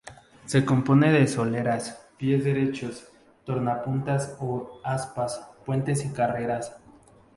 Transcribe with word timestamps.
Se 0.45 0.65
compone 0.65 1.11
de 1.11 1.27
soleras, 1.27 2.07
pies 2.17 2.43
derechos, 2.43 3.07
tornapuntas 3.45 4.35
o 4.39 4.81
aspas, 4.83 5.43
puentes 5.63 6.03
y 6.03 6.09
carreras. 6.11 6.75